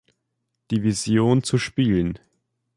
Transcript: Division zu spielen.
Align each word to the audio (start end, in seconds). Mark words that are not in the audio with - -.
Division 0.71 1.43
zu 1.43 1.59
spielen. 1.59 2.17